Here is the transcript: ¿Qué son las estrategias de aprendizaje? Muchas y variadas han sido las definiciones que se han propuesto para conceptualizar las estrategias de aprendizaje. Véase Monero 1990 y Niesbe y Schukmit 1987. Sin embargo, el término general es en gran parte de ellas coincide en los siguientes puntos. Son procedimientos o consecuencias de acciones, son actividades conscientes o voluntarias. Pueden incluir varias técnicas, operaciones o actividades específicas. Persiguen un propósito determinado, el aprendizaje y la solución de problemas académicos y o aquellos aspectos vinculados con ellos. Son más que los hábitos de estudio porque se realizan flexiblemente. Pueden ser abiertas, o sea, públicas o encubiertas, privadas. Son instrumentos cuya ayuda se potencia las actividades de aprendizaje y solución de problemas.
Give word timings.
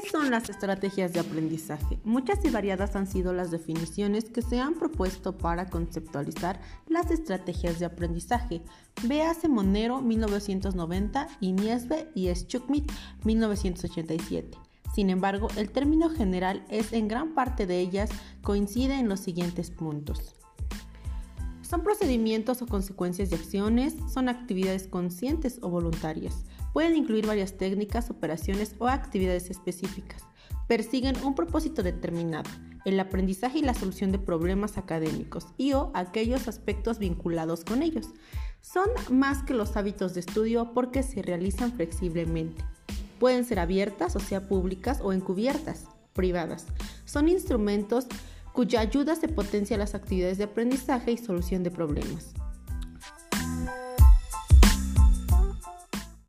¿Qué 0.00 0.10
son 0.10 0.30
las 0.30 0.48
estrategias 0.48 1.12
de 1.12 1.18
aprendizaje? 1.18 1.98
Muchas 2.04 2.44
y 2.44 2.50
variadas 2.50 2.94
han 2.94 3.08
sido 3.08 3.32
las 3.32 3.50
definiciones 3.50 4.26
que 4.26 4.42
se 4.42 4.60
han 4.60 4.74
propuesto 4.74 5.36
para 5.36 5.66
conceptualizar 5.66 6.60
las 6.86 7.10
estrategias 7.10 7.80
de 7.80 7.86
aprendizaje. 7.86 8.62
Véase 9.02 9.48
Monero 9.48 10.00
1990 10.00 11.26
y 11.40 11.52
Niesbe 11.52 12.12
y 12.14 12.32
Schukmit 12.32 12.92
1987. 13.24 14.56
Sin 14.94 15.10
embargo, 15.10 15.48
el 15.56 15.70
término 15.70 16.10
general 16.10 16.64
es 16.70 16.92
en 16.92 17.08
gran 17.08 17.34
parte 17.34 17.66
de 17.66 17.80
ellas 17.80 18.10
coincide 18.42 19.00
en 19.00 19.08
los 19.08 19.18
siguientes 19.18 19.72
puntos. 19.72 20.36
Son 21.68 21.82
procedimientos 21.82 22.62
o 22.62 22.66
consecuencias 22.66 23.28
de 23.28 23.36
acciones, 23.36 23.94
son 24.10 24.30
actividades 24.30 24.88
conscientes 24.88 25.58
o 25.60 25.68
voluntarias. 25.68 26.46
Pueden 26.72 26.96
incluir 26.96 27.26
varias 27.26 27.58
técnicas, 27.58 28.08
operaciones 28.08 28.74
o 28.78 28.88
actividades 28.88 29.50
específicas. 29.50 30.22
Persiguen 30.66 31.22
un 31.22 31.34
propósito 31.34 31.82
determinado, 31.82 32.48
el 32.86 32.98
aprendizaje 32.98 33.58
y 33.58 33.62
la 33.62 33.74
solución 33.74 34.12
de 34.12 34.18
problemas 34.18 34.78
académicos 34.78 35.48
y 35.58 35.74
o 35.74 35.90
aquellos 35.92 36.48
aspectos 36.48 36.98
vinculados 36.98 37.64
con 37.64 37.82
ellos. 37.82 38.06
Son 38.62 38.88
más 39.10 39.42
que 39.42 39.52
los 39.52 39.76
hábitos 39.76 40.14
de 40.14 40.20
estudio 40.20 40.72
porque 40.72 41.02
se 41.02 41.20
realizan 41.20 41.72
flexiblemente. 41.72 42.64
Pueden 43.20 43.44
ser 43.44 43.58
abiertas, 43.58 44.16
o 44.16 44.20
sea, 44.20 44.48
públicas 44.48 45.00
o 45.02 45.12
encubiertas, 45.12 45.84
privadas. 46.14 46.64
Son 47.04 47.28
instrumentos 47.28 48.06
cuya 48.58 48.80
ayuda 48.80 49.14
se 49.14 49.28
potencia 49.28 49.78
las 49.78 49.94
actividades 49.94 50.36
de 50.36 50.42
aprendizaje 50.42 51.12
y 51.12 51.16
solución 51.16 51.62
de 51.62 51.70
problemas. 51.70 52.34